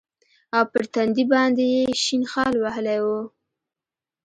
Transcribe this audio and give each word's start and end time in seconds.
او 0.55 0.63
پر 0.71 0.85
تندي 0.93 1.23
باندې 1.33 1.63
يې 1.73 1.83
شين 2.03 2.23
خال 2.31 2.53
وهلى 2.59 2.97
و. 3.03 3.07